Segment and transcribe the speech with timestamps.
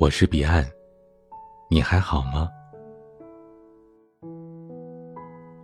[0.00, 0.64] 我是彼岸，
[1.68, 2.48] 你还好吗？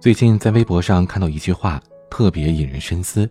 [0.01, 3.31] 最近在微博上看到一句话，特别引人深思。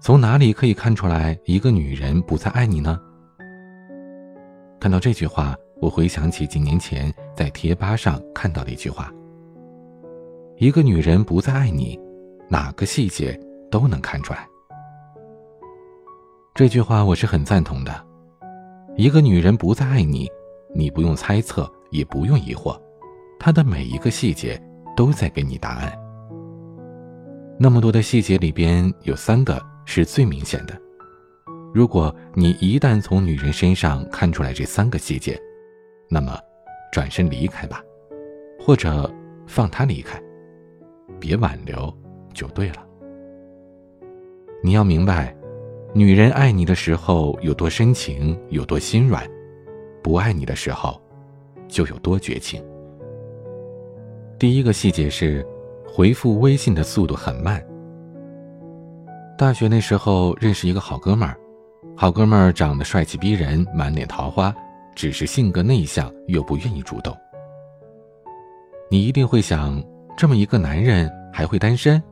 [0.00, 2.98] 从哪里可以看出来一个女人不再爱你呢？
[4.80, 9.12] 看到这句话，我回想起几年前在贴吧上看到的一句话：
[10.56, 12.00] 一个女人不再爱你，
[12.48, 13.38] 哪个细节
[13.70, 14.48] 都能看出来。
[16.54, 18.06] 这句话我是很赞同的。
[18.98, 20.26] 一个女人不再爱你，
[20.74, 22.80] 你不用猜测，也不用疑惑，
[23.38, 24.58] 她的每一个细节
[24.96, 25.92] 都在给你答案。
[27.60, 30.74] 那么多的细节里边，有三个是最明显的。
[31.74, 35.38] 如果你一旦从女人身上看出来这三个细节，
[36.08, 36.38] 那么
[36.90, 37.82] 转身离开吧，
[38.58, 39.12] 或者
[39.46, 40.18] 放她离开，
[41.20, 41.94] 别挽留
[42.32, 42.82] 就对了。
[44.62, 45.35] 你要明白。
[45.96, 49.24] 女人爱你的时候有多深情，有多心软；
[50.02, 51.00] 不爱你的时候，
[51.68, 52.62] 就有多绝情。
[54.38, 55.42] 第一个细节是，
[55.88, 57.66] 回复微信的速度很慢。
[59.38, 61.34] 大学那时候认识一个好哥们儿，
[61.96, 64.54] 好哥们儿长得帅气逼人，满脸桃花，
[64.94, 67.16] 只是性格内向，又不愿意主动。
[68.90, 69.82] 你一定会想，
[70.14, 72.02] 这么一个男人还会单身？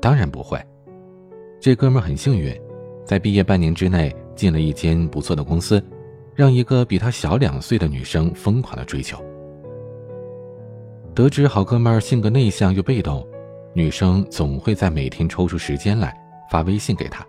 [0.00, 0.56] 当然不会。
[1.60, 2.56] 这哥们儿很幸运。
[3.04, 5.82] 在毕业半年之内，进了一间不错的公司，
[6.34, 9.18] 让一个比他小两岁的女生疯狂的追求。
[11.14, 13.26] 得知好哥们儿性格内向又被动，
[13.74, 16.14] 女生总会在每天抽出时间来
[16.50, 17.26] 发微信给他，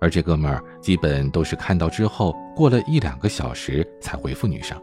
[0.00, 4.78] 而这哥们儿基本都是看到之后过了一两个小时才回复女生。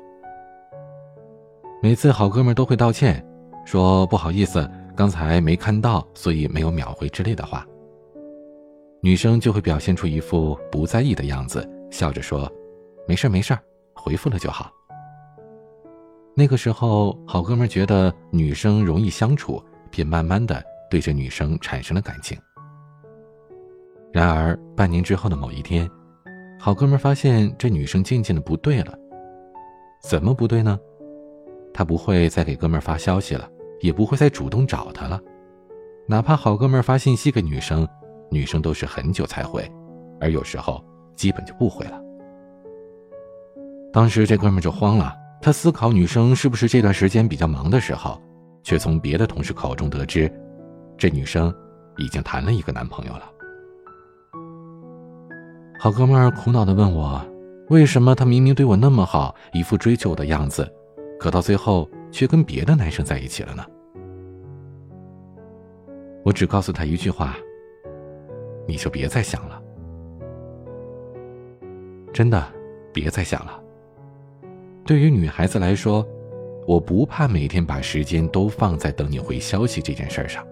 [1.83, 3.23] 每次好哥们儿都会道歉，
[3.65, 7.65] 说不好意思，刚才没看到，所以没有秒回之类的话。
[9.03, 12.49] 女生就会表现出一副不在意的样子，笑着说
[13.07, 13.57] ：“没事没事
[13.95, 14.71] 回复了就好。”
[16.37, 22.37] 那个时候，好哥们觉得女生容易相处，便慢慢的对这女生产生了感情。
[24.13, 25.89] 然而，半年之后的某一天，
[26.59, 28.95] 好哥们发现这女生渐渐的不对了。
[30.03, 30.79] 怎么不对呢？
[31.73, 33.49] 他不会再给哥们发消息了，
[33.81, 35.19] 也不会再主动找他了，
[36.07, 37.87] 哪怕好哥们发信息给女生。
[38.31, 39.69] 女生都是很久才回，
[40.19, 40.81] 而有时候
[41.15, 42.01] 基本就不回了。
[43.91, 48.19] 当时这哥们就慌了，他思考女生是不是这段时间比较忙的时候，
[48.63, 50.31] 却从别的同事口中得知，
[50.97, 51.53] 这女生
[51.97, 53.29] 已经谈了一个男朋友了。
[55.77, 57.21] 好哥们儿苦恼的问我，
[57.67, 60.65] 为什么他明明对我那么好，一副追求我的样子，
[61.19, 63.65] 可到最后却跟别的男生在一起了呢？
[66.23, 67.35] 我只告诉他一句话。
[68.67, 69.61] 你就别再想了，
[72.13, 72.41] 真的，
[72.93, 73.61] 别再想了。
[74.85, 76.05] 对于女孩子来说，
[76.67, 80.45] 我不怕每天把时间都放在等你回消息这件事上，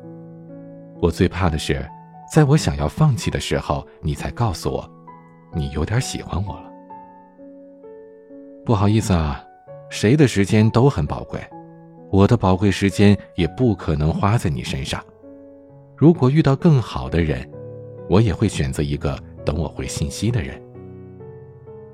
[1.02, 1.88] 我最怕的是，
[2.34, 4.90] 在我想要放弃的时候，你才告诉我，
[5.53, 6.72] 你有点喜欢我了。
[8.66, 9.44] 不好意思啊，
[9.90, 11.40] 谁的时间都很宝贵，
[12.12, 15.03] 我的宝贵时间也不可能花在你身上。
[15.96, 17.50] 如果遇到更好的人。
[18.09, 20.59] 我也会选择一个等我回信息的人，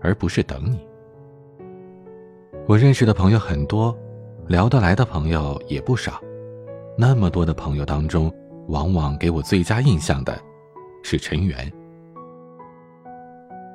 [0.02, 0.80] 而不是等你。
[2.68, 3.96] 我认识的朋友很多，
[4.48, 6.22] 聊得来的朋友也不少。
[6.98, 8.34] 那么多的朋友当中，
[8.70, 10.42] 往往给我最佳印象的，
[11.03, 11.70] 是陈元。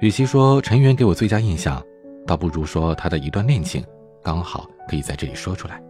[0.01, 1.81] 与其说陈元给我最佳印象，
[2.27, 3.84] 倒不如说他的一段恋情，
[4.22, 5.81] 刚好可以在这里说出来。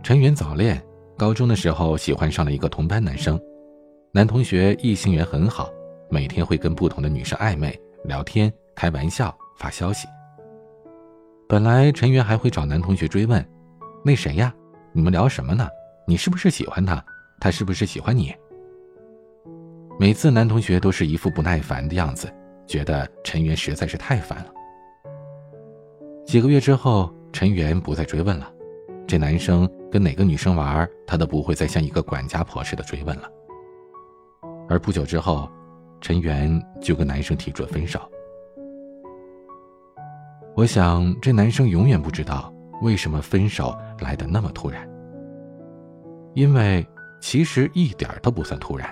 [0.00, 0.80] 陈元早恋，
[1.18, 3.38] 高中的时候喜欢上了一个同班男生。
[4.12, 5.70] 男同学异性缘很好，
[6.08, 10.08] 每天会跟不同的女生暧昧、聊天、开玩笑、发消息。
[11.48, 13.44] 本来陈元还会找男同学追问
[14.04, 14.52] ：“那谁呀？
[14.92, 15.68] 你们聊什么呢？
[16.08, 17.00] 你是不是喜欢他？
[17.38, 18.34] 他是不是喜欢你？”
[19.96, 22.28] 每次男同学都是一副不耐烦的样子，
[22.66, 24.46] 觉得陈元实在是太烦了。
[26.26, 28.52] 几个月之后，陈元不再追问了，
[29.06, 33.30] 这男生跟哪个女生玩，他都不会再像一个管家婆似的追问了。
[34.70, 35.50] 而不久之后，
[36.00, 36.48] 陈元
[36.80, 38.00] 就跟男生提出了分手。
[40.54, 44.88] 我想，这男生永远不知道为什么分手来的那么突然。
[46.34, 46.86] 因为
[47.20, 48.88] 其实一点都不算突然。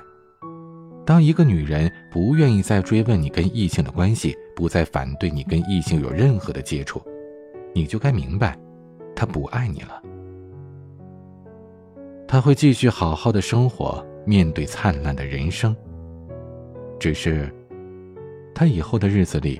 [1.06, 7.00] 当一个女人不愿意再追问你跟异性的关系，不再反对你跟异性有任何的接触，
[7.72, 8.58] 你就该明白，
[9.14, 10.02] 她不爱你了。
[12.26, 14.04] 她会继续好好的生活。
[14.28, 15.74] 面对灿烂的人生，
[17.00, 17.50] 只是，
[18.54, 19.58] 他以后的日子里，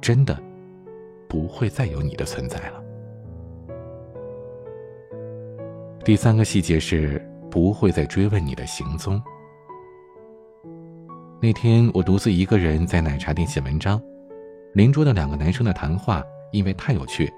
[0.00, 0.40] 真的
[1.28, 2.80] 不会再有你的存在了。
[6.04, 7.20] 第三个细节是
[7.50, 9.20] 不会再追问你的行踪。
[11.42, 14.00] 那天我独自一个人在奶茶店写文章，
[14.74, 16.22] 邻桌的两个男生的谈话
[16.52, 17.28] 因为太有趣，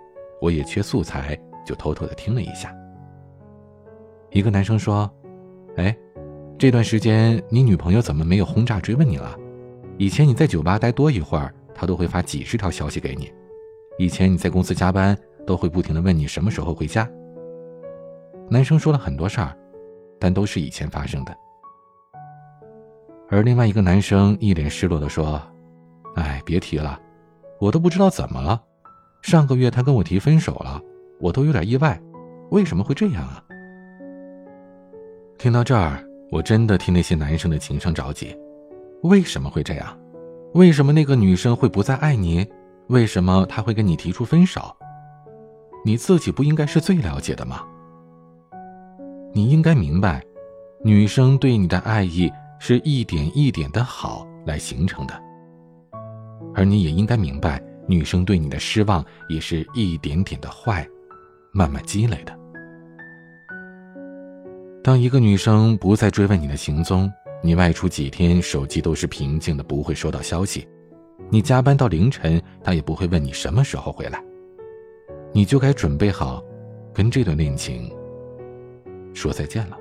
[0.43, 1.35] 我也缺素材，
[1.65, 2.71] 就偷偷的听了一下。
[4.31, 5.11] 一个男生说
[5.77, 5.97] ：“哎，
[6.59, 9.37] 这段时间你女朋友怎么没有轰炸追问你了？
[9.99, 13.31] 以前你在酒吧待多一会儿，她都会发几十条消息给你。
[13.99, 15.17] 以前你在公司加班，
[15.47, 17.07] 都会不停的问你什么时候回家。”
[18.49, 19.55] 男生说了很多事儿，
[20.19, 21.37] 但都是以前发生的。
[23.29, 25.43] 而另外一个男生一脸失落的说
[26.17, 26.99] ：“哎，别提了，
[27.61, 28.63] 我都不知道怎么了。
[29.21, 30.81] 上个月他跟我提分手了，
[31.21, 32.01] 我都有点意外，
[32.51, 33.43] 为什么会这样啊？”
[35.37, 38.37] 听到这儿，我真的替那些男生的情商着急。
[39.03, 39.99] 为什么会这样？
[40.55, 42.47] 为什么那个女生会不再爱你？
[42.89, 44.75] 为什么她会跟你提出分手？
[45.85, 47.63] 你自己不应该是最了解的吗？
[49.33, 50.23] 你应该明白，
[50.83, 55.15] 女生对你的爱意是一点一点的好来形成的，
[56.55, 60.89] 而你也应该明白，女生对你的失望也是一点点的坏，
[61.53, 62.36] 慢慢积累的。
[64.87, 67.13] 当一个女生不再追问你的行踪，
[67.43, 70.65] 你外出几天手机都是平静的，不会收到消息；
[71.29, 74.23] 你加班到凌晨，她也不会问你什么时候回来。
[75.33, 76.41] 你就该准备好，
[76.95, 77.93] 跟这段恋情
[79.13, 79.77] 说再见了。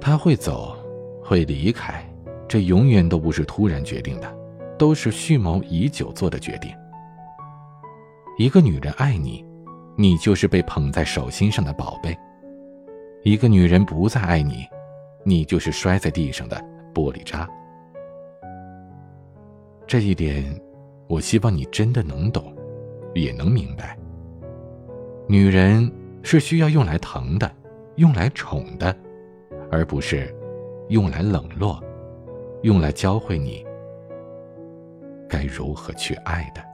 [0.00, 0.76] 他会走，
[1.20, 2.08] 会离开，
[2.46, 4.38] 这永远都不是突然决定的，
[4.78, 6.70] 都是蓄谋已久做的决定。
[8.38, 9.44] 一个女人爱你。
[9.96, 12.16] 你就是被捧在手心上的宝贝。
[13.22, 14.66] 一个女人不再爱你，
[15.24, 16.56] 你就是摔在地上的
[16.92, 17.48] 玻璃渣。
[19.86, 20.44] 这一点，
[21.08, 22.54] 我希望你真的能懂，
[23.14, 23.96] 也能明白。
[25.26, 25.90] 女人
[26.22, 27.50] 是需要用来疼的，
[27.96, 28.94] 用来宠的，
[29.70, 30.34] 而不是
[30.88, 31.82] 用来冷落，
[32.62, 33.64] 用来教会你
[35.28, 36.73] 该如何去爱的。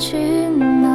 [0.00, 0.16] 去
[0.48, 0.88] 哪？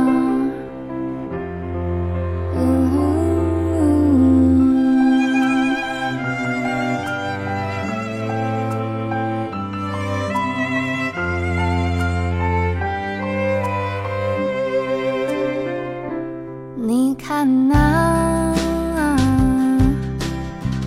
[16.75, 18.53] 你看那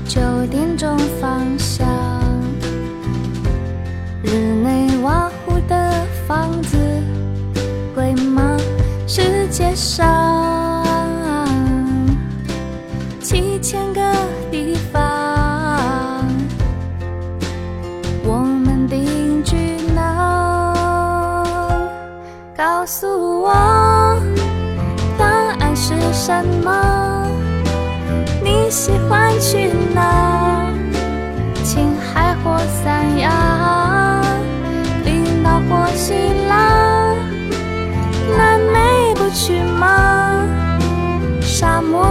[0.06, 0.20] 九
[0.50, 1.86] 点钟方向，
[4.24, 4.30] 日
[4.62, 6.77] 内瓦湖的房子。
[9.78, 10.92] 上
[13.20, 14.00] 七千个
[14.50, 15.00] 地方，
[18.24, 19.56] 我们定居
[19.94, 21.44] 哪？
[22.56, 23.06] 告诉
[23.42, 24.20] 我
[25.16, 25.24] 答
[25.60, 27.24] 案是什么？
[28.42, 30.66] 你喜欢去哪？
[31.62, 34.20] 青海或三亚，
[35.04, 36.14] 冰岛或希
[39.78, 40.44] 吗？
[41.40, 42.04] 沙漠，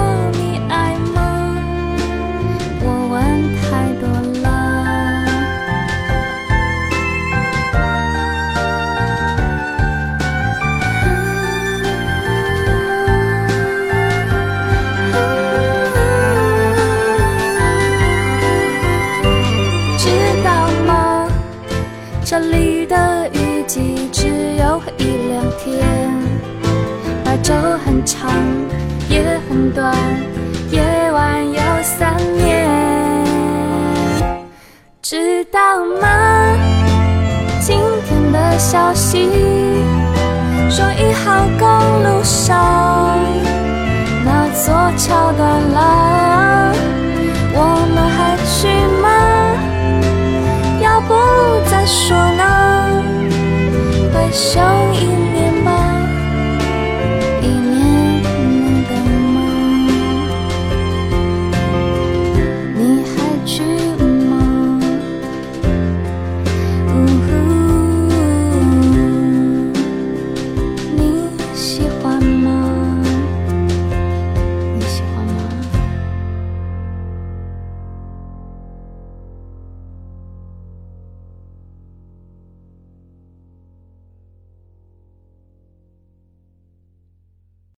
[27.44, 27.54] 昼
[27.86, 28.32] 很长
[29.10, 29.96] 也很短
[30.72, 32.68] 夜晚有三年。
[35.02, 35.60] 知道
[36.02, 36.08] 吗？
[37.62, 39.30] 今天的消息
[40.70, 41.68] 说一号公
[42.04, 43.18] 路上
[44.24, 46.27] 那座桥断了。